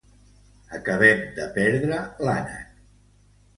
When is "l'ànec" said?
2.29-2.75